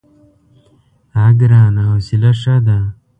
[1.21, 1.81] _اه ګرانه!
[1.91, 2.77] حوصله ښه ده.